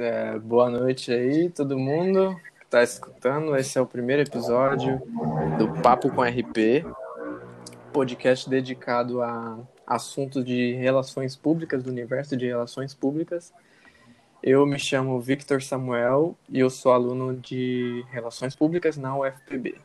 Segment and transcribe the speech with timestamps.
[0.00, 3.56] É, boa noite aí, todo mundo que está escutando.
[3.56, 5.02] Esse é o primeiro episódio
[5.58, 6.84] do Papo com RP,
[7.92, 13.52] podcast dedicado a assuntos de relações públicas, do universo de relações públicas.
[14.40, 19.80] Eu me chamo Victor Samuel e eu sou aluno de Relações Públicas na UFPB.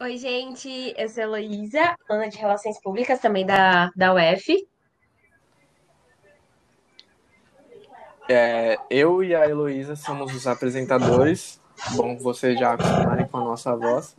[0.00, 4.66] Oi, gente, eu sou a Heloísa, aluna de Relações Públicas também da, da UF.
[8.28, 11.60] É, eu e a Heloísa somos os apresentadores,
[11.94, 14.16] bom vocês já acostumarem com a nossa voz.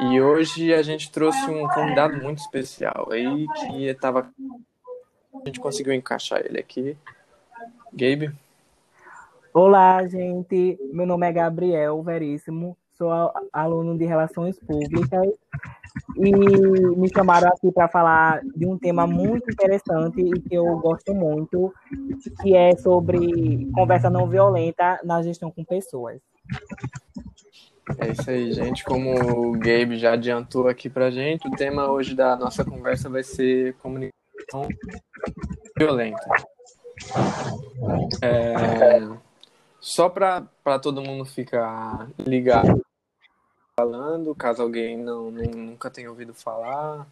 [0.00, 4.30] E hoje a gente trouxe um convidado muito especial aí que estava.
[5.34, 6.96] A gente conseguiu encaixar ele aqui.
[7.92, 8.32] Gabe?
[9.52, 10.78] Olá, gente.
[10.90, 15.28] Meu nome é Gabriel Veríssimo, sou aluno de Relações Públicas
[16.16, 16.32] e
[16.96, 21.74] me chamaram aqui para falar de um tema muito interessante e que eu gosto muito,
[22.40, 26.20] que é sobre conversa não violenta na gestão com pessoas.
[27.98, 28.84] É isso aí, gente.
[28.84, 33.24] Como o Gabe já adiantou aqui para gente, o tema hoje da nossa conversa vai
[33.24, 34.68] ser comunicação
[35.76, 36.24] violenta.
[38.22, 39.00] É,
[39.80, 40.46] só para
[40.80, 42.80] todo mundo ficar ligado
[43.78, 47.06] falando, caso alguém não, nunca tenha ouvido falar,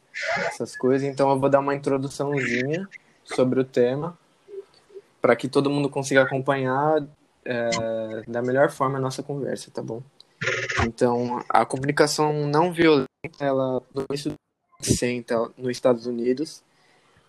[0.47, 1.09] essas coisas.
[1.09, 2.89] Então eu vou dar uma introduçãozinha
[3.25, 4.19] sobre o tema,
[5.21, 7.07] para que todo mundo consiga acompanhar
[7.45, 7.71] é,
[8.29, 10.03] da melhor forma a nossa conversa, tá bom?
[10.87, 13.07] Então, a comunicação não violenta,
[13.41, 16.63] ela no início dos 60 nos Estados Unidos,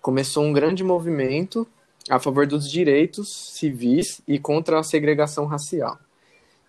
[0.02, 1.68] começou um grande movimento
[2.09, 6.00] a favor dos direitos civis e contra a segregação racial.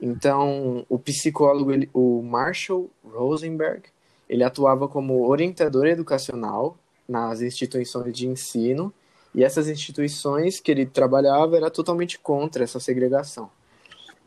[0.03, 3.83] Então, o psicólogo, ele, o Marshall Rosenberg,
[4.29, 6.77] ele atuava como orientador educacional
[7.09, 8.93] nas instituições de ensino,
[9.33, 13.49] e essas instituições que ele trabalhava era totalmente contra essa segregação.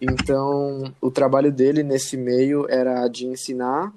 [0.01, 3.93] Então, o trabalho dele nesse meio era de ensinar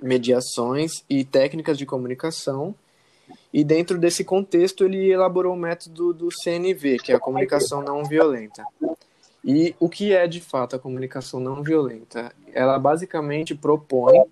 [0.00, 2.74] mediações e técnicas de comunicação
[3.52, 8.04] e dentro desse contexto, ele elaborou o método do CNV, que é a comunicação não
[8.04, 8.64] violenta.
[9.46, 12.34] E o que é de fato a comunicação não violenta?
[12.52, 14.24] Ela basicamente propõe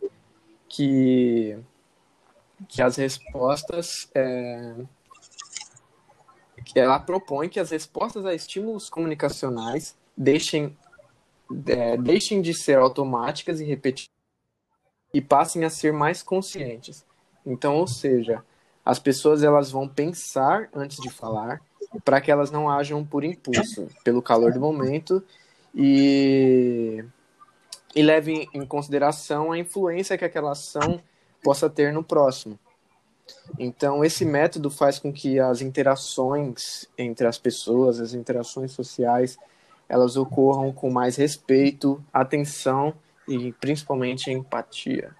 [0.69, 1.57] que,
[2.69, 4.11] que as respostas.
[4.13, 4.75] É,
[6.75, 10.77] ela propõe que as respostas a estímulos comunicacionais deixem,
[11.69, 14.13] é, deixem de ser automáticas e repetitivas
[15.13, 17.07] e passem a ser mais conscientes.
[17.47, 18.45] Então, ou seja,
[18.85, 21.63] as pessoas elas vão pensar antes de falar
[22.03, 25.22] para que elas não ajam por impulso, pelo calor do momento
[25.75, 27.05] e,
[27.94, 31.00] e levem em consideração a influência que aquela ação
[31.43, 32.59] possa ter no próximo.
[33.59, 39.38] Então, esse método faz com que as interações entre as pessoas, as interações sociais,
[39.88, 42.94] elas ocorram com mais respeito, atenção
[43.28, 45.15] e principalmente empatia.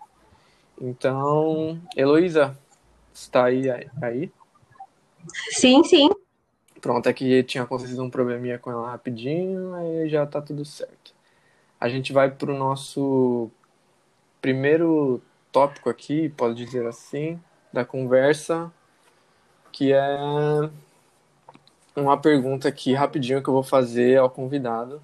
[0.80, 2.58] Então, Heloísa,
[3.12, 3.68] está aí,
[4.02, 4.32] aí?
[5.52, 6.10] Sim, sim.
[6.84, 11.15] Pronto, aqui tinha acontecido um probleminha com ela rapidinho, aí já tá tudo certo.
[11.81, 13.50] A gente vai para o nosso
[14.39, 17.41] primeiro tópico aqui, pode dizer assim,
[17.72, 18.71] da conversa,
[19.72, 20.19] que é
[21.97, 25.01] uma pergunta aqui rapidinho que eu vou fazer ao convidado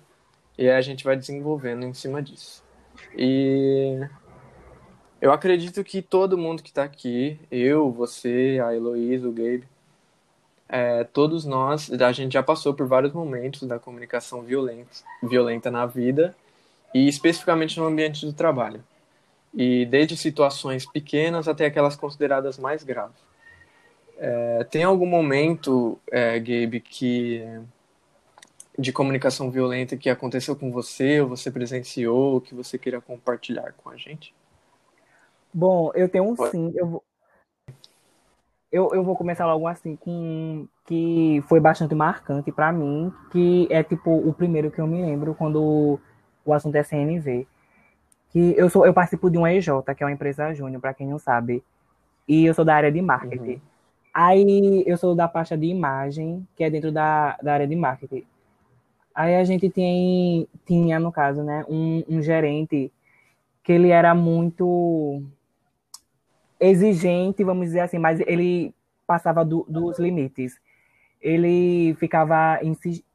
[0.58, 2.62] e a gente vai desenvolvendo em cima disso.
[3.16, 4.06] E
[5.18, 9.66] eu acredito que todo mundo que está aqui, eu, você, a Heloísa, o Gabe,
[10.72, 15.84] é, todos nós, a gente já passou por vários momentos da comunicação violenta, violenta na
[15.84, 16.34] vida
[16.94, 18.82] e especificamente no ambiente do trabalho.
[19.52, 23.18] E desde situações pequenas até aquelas consideradas mais graves.
[24.16, 27.42] É, tem algum momento, é, Gabe, que
[28.78, 33.74] de comunicação violenta que aconteceu com você, ou você presenciou, ou que você queira compartilhar
[33.76, 34.32] com a gente?
[35.52, 36.72] Bom, eu tenho um sim.
[36.76, 37.02] Eu
[38.72, 43.82] eu, eu vou começar logo assim com que foi bastante marcante para mim, que é
[43.82, 45.98] tipo o primeiro que eu me lembro quando
[46.44, 47.46] o assunto é CNV.
[48.30, 51.06] Que eu sou eu participo de uma EJ, que é uma empresa júnior, para quem
[51.06, 51.64] não sabe,
[52.28, 53.54] e eu sou da área de marketing.
[53.54, 53.60] Uhum.
[54.14, 58.24] Aí eu sou da pasta de imagem, que é dentro da, da área de marketing.
[59.14, 62.92] Aí a gente tem, tinha, no caso, né, um, um gerente
[63.64, 65.22] que ele era muito
[66.60, 68.74] exigente, vamos dizer assim, mas ele
[69.06, 70.60] passava do, dos limites.
[71.20, 72.60] Ele ficava,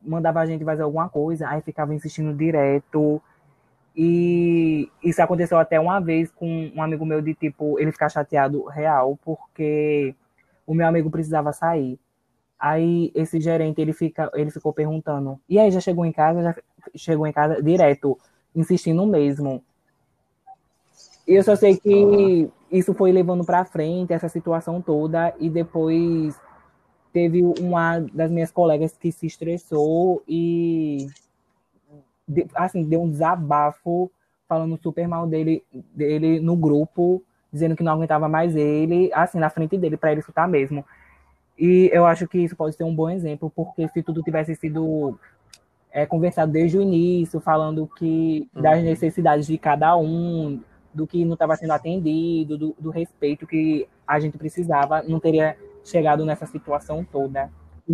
[0.01, 3.21] mandava a gente fazer alguma coisa, aí ficava insistindo direto.
[3.95, 8.65] E isso aconteceu até uma vez com um amigo meu de tipo, ele ficar chateado
[8.65, 10.13] real, porque
[10.67, 11.97] o meu amigo precisava sair.
[12.59, 16.41] Aí esse gerente ele fica, ele ficou perguntando: "E aí já chegou em casa?
[16.41, 16.55] Já
[16.95, 18.17] chegou em casa direto,
[18.55, 19.63] insistindo mesmo".
[21.27, 26.39] E eu só sei que isso foi levando para frente essa situação toda e depois
[27.13, 31.07] teve uma das minhas colegas que se estressou e
[32.53, 34.11] assim deu um desabafo
[34.47, 35.63] falando super mal dele
[35.93, 40.19] dele no grupo dizendo que não aguentava mais ele assim na frente dele para ele
[40.19, 40.83] escutar mesmo
[41.57, 45.17] e eu acho que isso pode ser um bom exemplo porque se tudo tivesse sido
[45.89, 48.83] é, conversado desde o início falando que das uhum.
[48.83, 50.61] necessidades de cada um
[50.95, 55.57] do que não estava sendo atendido, do, do, respeito que a gente precisava, não teria
[55.83, 57.51] chegado nessa situação toda.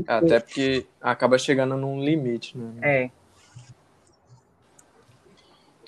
[0.07, 2.71] Até porque acaba chegando num limite, né?
[2.81, 3.11] É.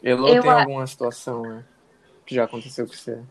[0.01, 0.41] Elô Eu...
[0.41, 1.63] tem alguma situação né,
[2.25, 3.21] que já aconteceu com você?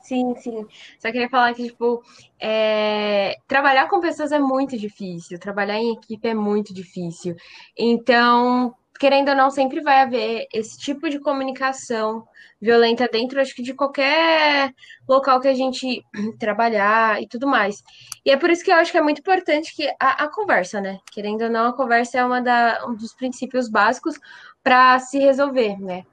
[0.00, 0.66] Sim, sim.
[0.98, 2.02] Só queria falar que, tipo,
[2.38, 3.36] é...
[3.48, 7.34] trabalhar com pessoas é muito difícil, trabalhar em equipe é muito difícil.
[7.76, 12.26] Então, querendo ou não, sempre vai haver esse tipo de comunicação
[12.60, 14.72] violenta dentro, acho que de qualquer
[15.08, 16.02] local que a gente
[16.38, 17.82] trabalhar e tudo mais.
[18.24, 20.80] E é por isso que eu acho que é muito importante que a, a conversa,
[20.80, 20.98] né?
[21.12, 24.18] Querendo ou não, a conversa é uma da, um dos princípios básicos
[24.62, 26.04] para se resolver, né?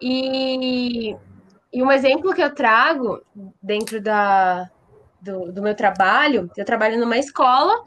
[0.00, 1.16] E,
[1.72, 3.20] e um exemplo que eu trago
[3.62, 4.70] dentro da,
[5.20, 7.82] do, do meu trabalho, eu trabalho numa escola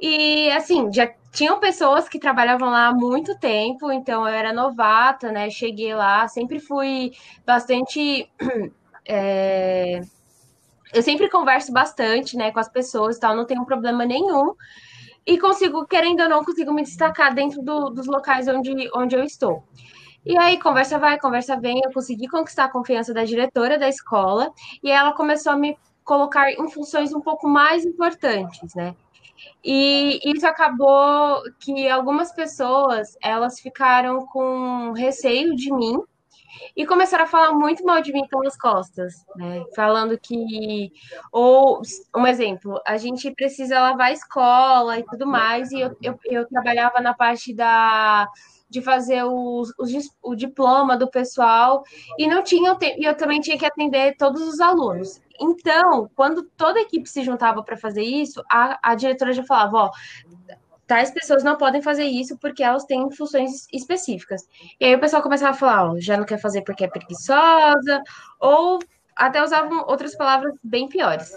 [0.00, 5.32] e assim, já tinham pessoas que trabalhavam lá há muito tempo, então eu era novata,
[5.32, 5.50] né?
[5.50, 7.12] Cheguei lá, sempre fui
[7.44, 8.30] bastante.
[9.06, 10.00] É...
[10.94, 14.54] Eu sempre converso bastante, né, com as pessoas e tal, não tenho problema nenhum.
[15.26, 19.22] E consigo, querendo ou não, consigo me destacar dentro do, dos locais onde, onde eu
[19.22, 19.62] estou.
[20.24, 24.50] E aí, conversa vai, conversa vem, eu consegui conquistar a confiança da diretora da escola
[24.82, 28.94] e ela começou a me colocar em funções um pouco mais importantes, né?
[29.64, 35.98] E isso acabou que algumas pessoas elas ficaram com receio de mim
[36.76, 39.64] e começaram a falar muito mal de mim pelas costas, né?
[39.74, 40.90] Falando que
[41.32, 41.82] ou
[42.16, 46.48] um exemplo, a gente precisa lavar a escola e tudo mais, e eu, eu, eu
[46.48, 48.28] trabalhava na parte da
[48.68, 51.84] de fazer os, os, o diploma do pessoal
[52.18, 55.20] e não tinha e eu também tinha que atender todos os alunos.
[55.40, 59.76] Então, quando toda a equipe se juntava para fazer isso, a, a diretora já falava,
[59.76, 59.90] ó,
[60.86, 64.48] tais pessoas não podem fazer isso porque elas têm funções específicas.
[64.78, 68.02] E aí o pessoal começava a falar, ó, já não quer fazer porque é preguiçosa,
[68.38, 68.78] ou
[69.16, 71.32] até usavam outras palavras bem piores.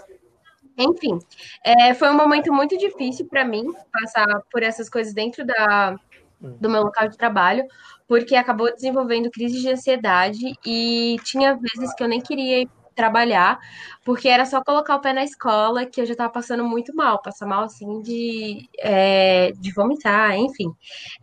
[0.76, 1.18] Enfim,
[1.64, 5.98] é, foi um momento muito difícil para mim passar por essas coisas dentro da,
[6.40, 7.64] do meu local de trabalho,
[8.06, 13.60] porque acabou desenvolvendo crise de ansiedade e tinha vezes que eu nem queria ir trabalhar,
[14.04, 17.22] porque era só colocar o pé na escola que eu já estava passando muito mal,
[17.22, 20.72] passar mal assim de, é, de vomitar, enfim.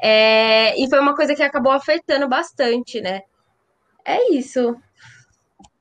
[0.01, 3.23] É, e foi uma coisa que acabou afetando bastante, né?
[4.05, 4.77] É isso.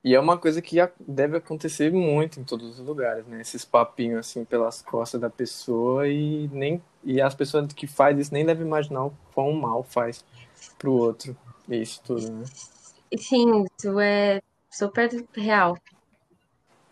[0.03, 3.39] E é uma coisa que deve acontecer muito em todos os lugares, né?
[3.39, 8.33] Esses papinhos assim pelas costas da pessoa e nem e as pessoas que faz isso
[8.33, 10.25] nem devem imaginar o quão mal faz
[10.77, 11.37] pro outro.
[11.69, 12.45] Isso tudo, né?
[13.17, 15.77] Sim, isso é super real.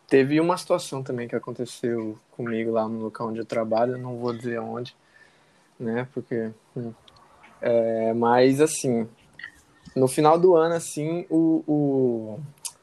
[0.08, 4.34] Teve uma situação também que aconteceu comigo lá no local onde eu trabalho, não vou
[4.34, 4.96] dizer onde,
[5.80, 6.08] né?
[6.14, 6.52] Porque.
[6.78, 6.94] Hum,
[7.60, 9.08] é, mas assim,
[9.96, 12.40] no final do ano, assim, o, o,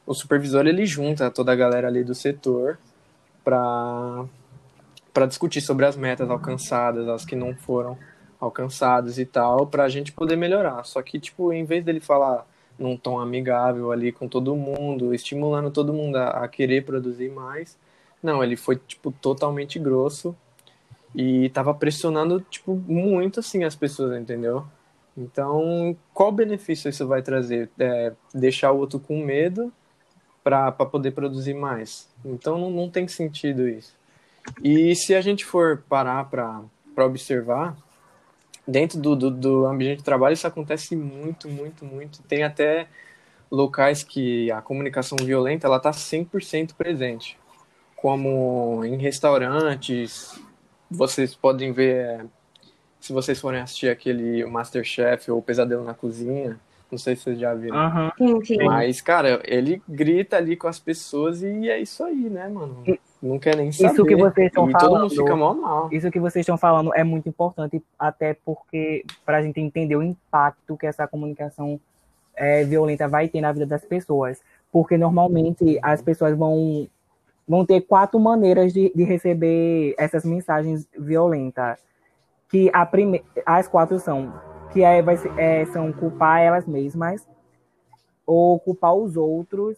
[0.06, 2.78] o supervisor ele junta toda a galera ali do setor
[3.44, 4.25] para
[5.12, 7.99] para discutir sobre as metas alcançadas, as que não foram
[8.40, 10.85] alcançadas e tal, para a gente poder melhorar.
[10.85, 12.47] Só que, tipo, em vez dele falar
[12.79, 17.76] num tom amigável ali com todo mundo, estimulando todo mundo a, a querer produzir mais.
[18.23, 20.35] Não, ele foi, tipo, totalmente grosso
[21.14, 24.64] e tava pressionando, tipo, muito, assim, as pessoas, entendeu?
[25.17, 27.69] Então, qual benefício isso vai trazer?
[27.79, 29.73] É deixar o outro com medo
[30.43, 32.09] para poder produzir mais.
[32.25, 34.00] Então, não, não tem sentido isso.
[34.62, 37.76] E se a gente for parar para observar,
[38.66, 42.23] dentro do, do, do, ambiente de trabalho isso acontece muito, muito, muito.
[42.23, 42.87] Tem até
[43.50, 47.38] locais que a comunicação violenta ela está 100% presente,
[47.97, 50.40] como em restaurantes.
[50.90, 52.26] Vocês podem ver,
[53.00, 56.59] se vocês forem assistir aquele Masterchef ou Pesadelo na Cozinha,
[56.90, 57.76] não sei se vocês já viram.
[58.18, 58.40] Uhum.
[58.64, 62.82] Mas, cara, ele grita ali com as pessoas e é isso aí, né, mano?
[63.22, 63.92] Não quer nem saber.
[63.92, 64.90] Isso que vocês estão e falando.
[64.90, 65.88] Todo mundo fica mal, mal.
[65.92, 70.02] Isso que vocês estão falando é muito importante, até porque para a gente entender o
[70.02, 71.78] impacto que essa comunicação
[72.34, 74.40] é, violenta vai ter na vida das pessoas.
[74.72, 76.88] Porque normalmente as pessoas vão
[77.46, 81.80] vão ter quatro maneiras de, de receber essas mensagens violentas.
[82.48, 83.22] Que a prime...
[83.44, 84.32] as quatro são
[84.72, 87.26] que é, vai é, são culpar elas mesmas,
[88.32, 89.76] ou culpar os outros,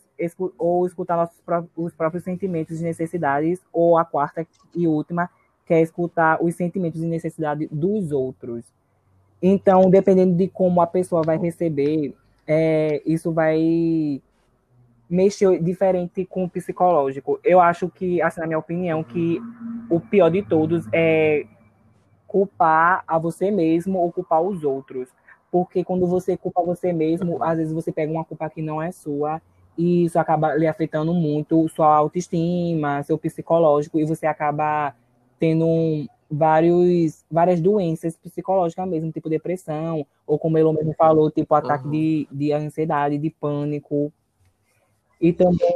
[0.59, 1.40] ou escutar nossos
[1.75, 5.30] os próprios sentimentos e necessidades, ou a quarta e última,
[5.64, 8.62] que é escutar os sentimentos e necessidades dos outros.
[9.40, 12.14] Então, dependendo de como a pessoa vai receber,
[12.47, 14.21] é, isso vai
[15.09, 17.40] mexer diferente com o psicológico.
[17.42, 19.40] Eu acho que, assim, na minha opinião, que
[19.88, 21.47] o pior de todos é
[22.26, 25.09] culpar a você mesmo ou culpar os outros.
[25.52, 28.90] Porque quando você culpa você mesmo, às vezes você pega uma culpa que não é
[28.90, 29.40] sua
[29.76, 34.94] e isso acaba lhe afetando muito sua autoestima, seu psicológico e você acaba
[35.38, 41.54] tendo um, vários, várias doenças psicológicas mesmo, tipo depressão, ou como ele mesmo falou, tipo
[41.54, 41.90] ataque uhum.
[41.90, 44.11] de, de ansiedade, de pânico.
[45.21, 45.75] E também.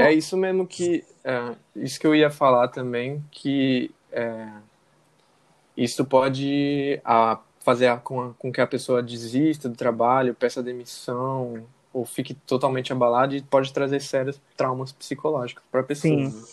[0.00, 1.04] É isso mesmo que.
[1.22, 4.48] É, isso que eu ia falar também, que é,
[5.76, 12.04] isso pode a, fazer com, com que a pessoa desista do trabalho, peça demissão, ou
[12.04, 16.30] fique totalmente abalada e pode trazer sérios traumas psicológicos para a pessoa.
[16.30, 16.44] Sim.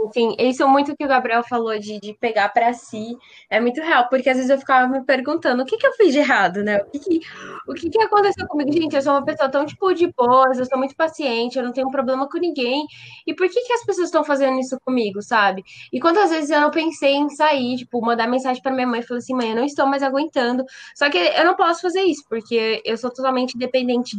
[0.00, 3.16] Enfim, isso é muito que o Gabriel falou de, de pegar para si
[3.50, 6.12] é muito real, porque às vezes eu ficava me perguntando o que, que eu fiz
[6.12, 6.78] de errado, né?
[6.78, 7.20] O que, que,
[7.66, 8.72] o que, que aconteceu comigo?
[8.72, 11.72] Gente, eu sou uma pessoa tão tipo de boas, eu sou muito paciente, eu não
[11.72, 12.86] tenho problema com ninguém.
[13.26, 15.64] E por que, que as pessoas estão fazendo isso comigo, sabe?
[15.92, 19.02] E quantas vezes eu não pensei em sair, tipo, mandar mensagem para minha mãe e
[19.02, 20.64] falar assim, mãe, eu não estou mais aguentando.
[20.94, 24.16] Só que eu não posso fazer isso, porque eu sou totalmente dependente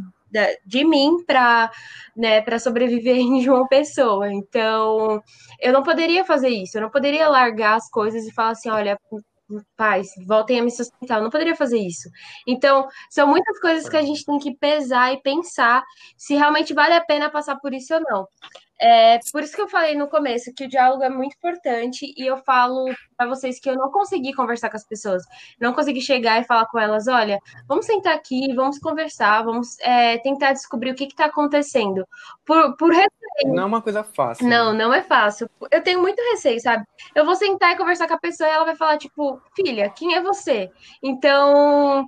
[0.66, 1.72] de mim para
[2.16, 4.32] né, sobreviver em uma pessoa.
[4.32, 5.22] Então,
[5.60, 8.98] eu não poderia fazer isso, eu não poderia largar as coisas e falar assim, olha,
[9.76, 11.18] pais, voltem a me sustentar.
[11.18, 12.10] Eu não poderia fazer isso.
[12.48, 15.84] Então, são muitas coisas que a gente tem que pesar e pensar
[16.18, 18.28] se realmente vale a pena passar por isso ou não.
[18.82, 22.26] É por isso que eu falei no começo que o diálogo é muito importante e
[22.26, 22.86] eu falo
[23.18, 25.24] para vocês que eu não consegui conversar com as pessoas,
[25.60, 30.18] não consegui chegar e falar com elas, olha, vamos sentar aqui, vamos conversar, vamos é,
[30.20, 32.08] tentar descobrir o que está acontecendo.
[32.46, 33.54] Por, por receio.
[33.54, 34.48] Não é uma coisa fácil.
[34.48, 34.80] Não, né?
[34.80, 35.50] não é fácil.
[35.70, 36.86] Eu tenho muito receio, sabe?
[37.14, 40.16] Eu vou sentar e conversar com a pessoa e ela vai falar, tipo, filha, quem
[40.16, 40.72] é você?
[41.04, 42.08] Então,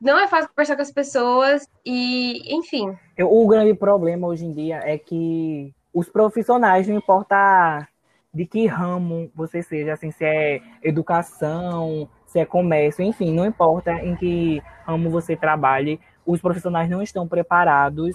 [0.00, 2.96] não é fácil conversar com as pessoas e, enfim.
[3.18, 7.88] O grande problema hoje em dia é que os profissionais, não importa
[8.32, 13.92] de que ramo você seja, assim, se é educação, se é comércio, enfim, não importa
[14.04, 18.14] em que ramo você trabalhe, os profissionais não estão preparados.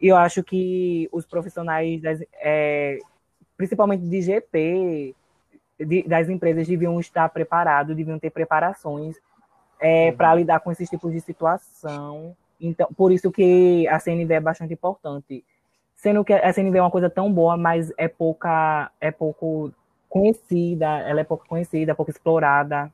[0.00, 2.98] E eu acho que os profissionais, das, é,
[3.56, 5.14] principalmente de GP,
[5.78, 9.14] de, das empresas, deviam estar preparados, deviam ter preparações
[9.80, 10.16] é, uhum.
[10.16, 12.36] para lidar com esses tipos de situação.
[12.60, 15.44] Então, por isso que a CNV é bastante importante
[15.96, 19.72] sendo que a CNV é uma coisa tão boa, mas é pouca, é pouco
[20.08, 22.92] conhecida, ela é pouco conhecida, pouco explorada.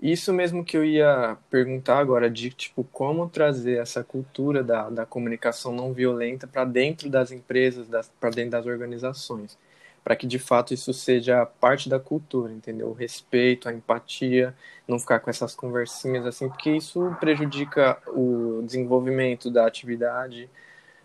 [0.00, 5.06] Isso mesmo que eu ia perguntar agora, de tipo, como trazer essa cultura da, da
[5.06, 7.88] comunicação não violenta para dentro das empresas,
[8.20, 9.58] para dentro das organizações,
[10.04, 12.88] para que de fato isso seja parte da cultura, entendeu?
[12.88, 14.54] O respeito, a empatia,
[14.86, 20.50] não ficar com essas conversinhas assim, porque isso prejudica o desenvolvimento da atividade,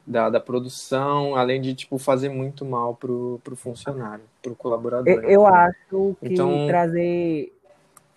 [0.06, 5.08] da, da produção, além de tipo fazer muito mal pro, pro funcionário, pro colaborador.
[5.08, 6.68] Eu, eu acho que então...
[6.68, 7.54] trazer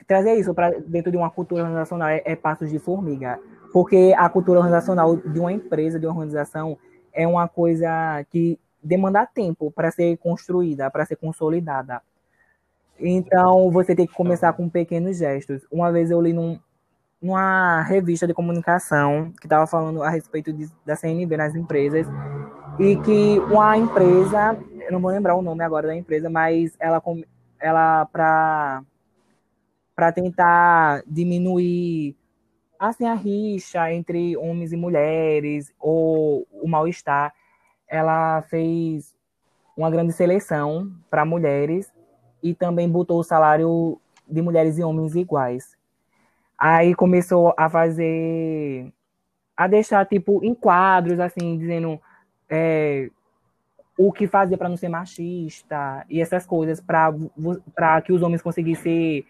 [0.06, 3.38] trazer isso para dentro de uma cultura organizacional é, é passos de formiga,
[3.72, 6.76] porque a cultura organizacional de uma empresa, de uma organização
[7.12, 12.02] é uma coisa que demanda tempo para ser construída, para ser consolidada.
[12.98, 15.62] Então, você tem que começar com pequenos gestos.
[15.70, 16.58] Uma vez eu li num,
[17.22, 22.06] numa revista de comunicação que estava falando a respeito de, da CNV nas empresas
[22.80, 27.00] e que uma empresa, eu não vou lembrar o nome agora da empresa, mas ela,
[27.60, 28.82] ela para
[29.94, 32.16] para tentar diminuir
[32.78, 37.32] assim a rixa entre homens e mulheres ou o mal-estar,
[37.86, 39.14] ela fez
[39.76, 41.92] uma grande seleção para mulheres
[42.42, 45.76] e também botou o salário de mulheres e homens iguais.
[46.62, 48.92] Aí começou a fazer.
[49.56, 52.00] a deixar, tipo, em quadros, assim, dizendo
[52.48, 53.10] é,
[53.98, 59.26] o que fazer para não ser machista e essas coisas, para que os homens conseguissem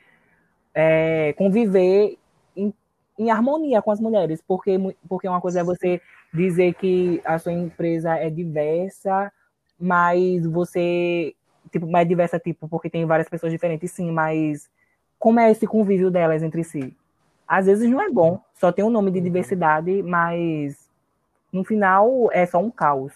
[0.75, 2.19] é, conviver
[2.55, 2.75] em,
[3.19, 4.43] em, harmonia com as mulheres.
[4.47, 4.77] Porque,
[5.09, 6.03] porque uma coisa é você
[6.35, 9.33] dizer que a sua empresa é diversa,
[9.81, 11.35] mas você.
[11.71, 14.69] Tipo, mais diversa, tipo, porque tem várias pessoas diferentes, sim, mas
[15.19, 16.95] como é esse convívio delas entre si?
[17.53, 19.25] Às vezes não é bom, só tem um nome de uhum.
[19.25, 20.89] diversidade, mas
[21.53, 23.13] no final é só um caos.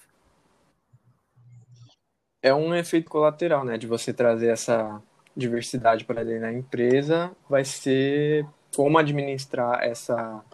[2.43, 3.79] é um efeito colateral, né?
[3.79, 5.03] De você trazer essa
[5.35, 10.45] diversidade para dentro da empresa, vai ser como administrar essa.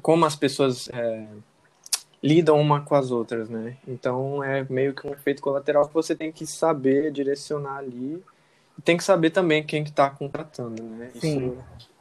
[0.00, 1.26] Como as pessoas é,
[2.22, 3.76] lidam uma com as outras, né?
[3.88, 8.22] Então é meio que um efeito colateral que você tem que saber direcionar ali.
[8.78, 11.10] E tem que saber também quem que está contratando, né?
[11.16, 11.48] Sim.
[11.48, 11.93] Isso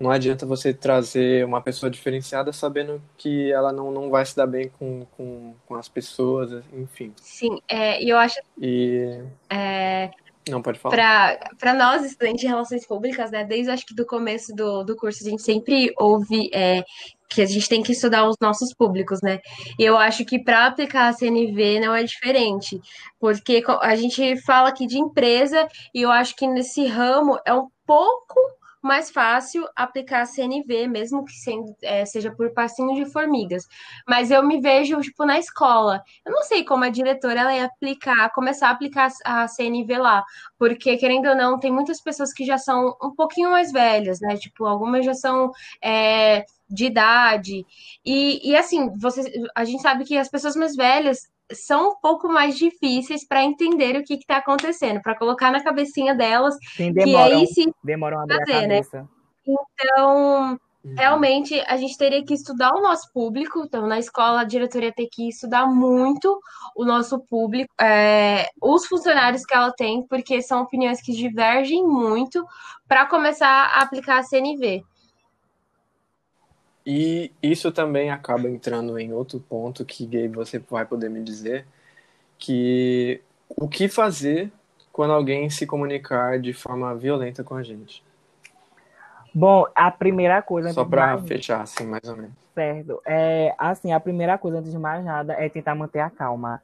[0.00, 4.46] não adianta você trazer uma pessoa diferenciada sabendo que ela não, não vai se dar
[4.46, 7.12] bem com, com, com as pessoas, enfim.
[7.16, 8.40] Sim, é, e eu acho.
[8.58, 9.22] E.
[9.50, 10.10] É,
[10.48, 11.38] não, pode falar.
[11.58, 15.22] Para nós, estudantes de Relações Públicas, né, desde acho que do começo do, do curso,
[15.22, 16.82] a gente sempre ouve é,
[17.28, 19.38] que a gente tem que estudar os nossos públicos, né?
[19.78, 22.80] E eu acho que para aplicar a CNV não é diferente,
[23.20, 27.68] porque a gente fala aqui de empresa e eu acho que nesse ramo é um
[27.86, 28.34] pouco
[28.82, 33.66] mais fácil aplicar a CNV, mesmo que sendo, é, seja por passinho de formigas.
[34.08, 36.02] Mas eu me vejo, tipo, na escola.
[36.24, 40.24] Eu não sei como a diretora ela ia aplicar, começar a aplicar a CNV lá.
[40.58, 44.36] Porque, querendo ou não, tem muitas pessoas que já são um pouquinho mais velhas, né?
[44.36, 45.50] Tipo, algumas já são.
[45.82, 47.66] É, de idade.
[48.04, 49.22] E, e assim, você,
[49.56, 53.96] a gente sabe que as pessoas mais velhas são um pouco mais difíceis para entender
[53.96, 58.18] o que está acontecendo, para colocar na cabecinha delas Sim, demoram, que aí se demoram
[58.18, 58.68] a abrir fazer, a né?
[58.68, 59.02] cabeça.
[59.02, 59.08] Né?
[59.46, 60.94] Então, uhum.
[60.96, 63.64] realmente, a gente teria que estudar o nosso público.
[63.64, 66.38] Então, na escola, a diretoria tem que estudar muito
[66.76, 72.44] o nosso público, é, os funcionários que ela tem, porque são opiniões que divergem muito
[72.86, 74.84] para começar a aplicar a CNV.
[76.84, 81.66] E isso também acaba entrando em outro ponto que Gabe você vai poder me dizer,
[82.38, 84.50] que o que fazer
[84.92, 88.02] quando alguém se comunicar de forma violenta com a gente.
[89.32, 90.72] Bom, a primeira coisa.
[90.72, 92.32] Só para fechar, assim, mais ou menos.
[92.54, 93.00] Certo.
[93.06, 96.60] É, assim, a primeira coisa, antes de mais nada, é tentar manter a calma.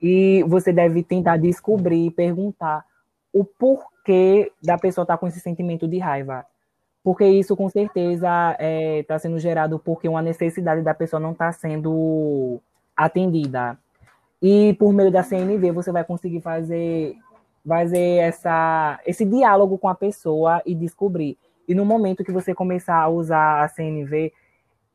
[0.00, 2.84] E você deve tentar descobrir, perguntar
[3.32, 6.46] o porquê da pessoa estar tá com esse sentimento de raiva
[7.06, 11.30] porque isso com certeza está é, tá sendo gerado porque uma necessidade da pessoa não
[11.30, 12.60] está sendo
[12.96, 13.78] atendida.
[14.42, 17.14] E por meio da CNV você vai conseguir fazer,
[17.64, 21.38] fazer essa, esse diálogo com a pessoa e descobrir.
[21.68, 24.32] E no momento que você começar a usar a CNV,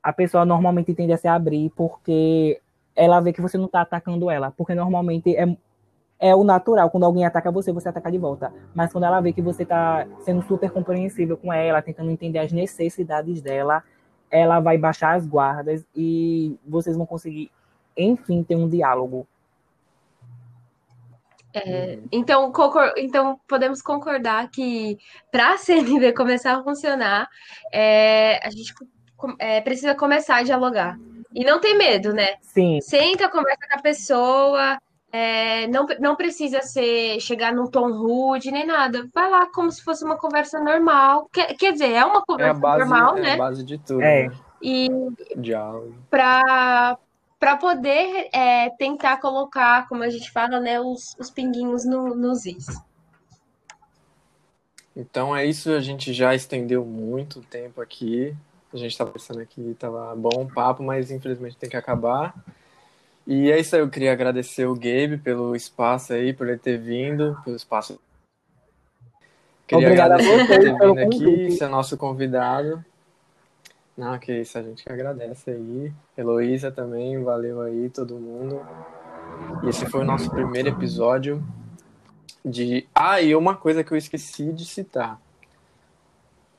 [0.04, 2.60] a pessoa normalmente tende a se abrir porque
[2.94, 4.52] ela vê que você não está atacando ela.
[4.52, 5.46] Porque normalmente é
[6.22, 6.92] é o natural.
[6.92, 8.54] Quando alguém ataca você, você ataca de volta.
[8.76, 12.52] Mas quando ela vê que você está sendo super compreensível com ela, tentando entender as
[12.52, 13.84] necessidades dela,
[14.30, 17.52] ela vai baixar as guardas e vocês vão conseguir,
[17.98, 19.28] enfim, ter um diálogo.
[21.54, 22.54] É, então,
[22.96, 25.00] então, podemos concordar que
[25.32, 27.28] para a CNV começar a funcionar,
[27.74, 28.74] é, a gente
[29.40, 30.98] é, precisa começar a dialogar.
[31.34, 32.36] E não ter medo, né?
[32.42, 32.80] Sim.
[32.82, 34.78] Senta, conversa com a pessoa,
[35.12, 39.10] é, não, não precisa ser chegar num tom rude nem nada.
[39.14, 41.30] Vai lá como se fosse uma conversa normal.
[41.32, 43.30] Quer, quer dizer, é uma conversa é base, normal, é né?
[43.30, 44.02] É a base de tudo.
[44.02, 44.28] É.
[44.28, 44.36] Né?
[44.62, 44.90] E.
[46.10, 46.98] Para
[47.40, 52.46] para poder é, tentar colocar, como a gente fala, né, os, os pinguinhos no, nos
[52.46, 52.68] is.
[54.96, 58.36] Então é isso, a gente já estendeu muito tempo aqui.
[58.72, 62.36] A gente estava pensando aqui, estava bom o papo, mas infelizmente tem que acabar.
[63.32, 66.78] E é isso aí, eu queria agradecer o Gabe pelo espaço aí, por ele ter
[66.78, 67.98] vindo, pelo espaço.
[69.66, 72.84] Queria Obrigado agradecer a você por ter vindo aqui, ser nosso convidado.
[73.96, 75.94] Não, que isso, a gente que agradece aí.
[76.18, 78.62] Heloísa também, valeu aí todo mundo.
[79.64, 81.42] E esse foi o nosso primeiro episódio
[82.44, 82.86] de.
[82.94, 85.18] Ah, e uma coisa que eu esqueci de citar.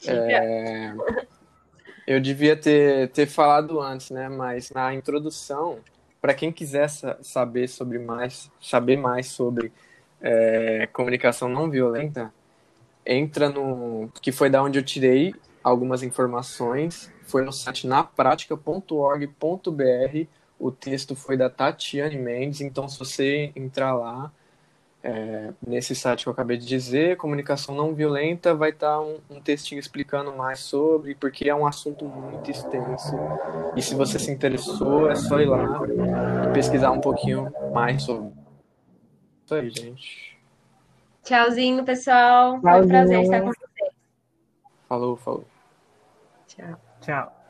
[0.09, 0.95] É...
[2.07, 4.31] Eu devia ter, ter falado antes, né?
[4.31, 5.79] Mas na introdução
[6.23, 9.73] para quem quiser saber sobre mais, saber mais sobre
[10.21, 12.33] é, comunicação não violenta,
[13.05, 20.27] entra no que foi da onde eu tirei algumas informações, foi no site napratica.org.br.
[20.61, 24.31] O texto foi da Tatiane Mendes, então se você entrar lá,
[25.03, 29.19] é, nesse site que eu acabei de dizer, comunicação não violenta, vai estar tá um,
[29.29, 33.17] um, textinho explicando mais sobre, porque é um assunto muito extenso.
[33.77, 35.81] E se você se interessou, é só ir lá
[36.49, 38.31] e pesquisar um pouquinho mais sobre.
[39.45, 40.39] Isso aí, gente.
[41.25, 42.61] Tchauzinho, pessoal.
[42.61, 43.93] Foi um prazer estar com vocês.
[44.89, 45.45] Falou, falou.
[46.47, 46.81] Tchau.
[47.01, 47.42] Tchau.